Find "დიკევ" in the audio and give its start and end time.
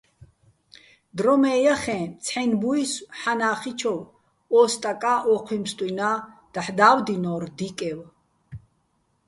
7.57-7.99